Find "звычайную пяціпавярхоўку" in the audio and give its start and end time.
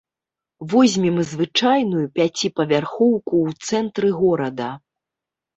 1.31-3.35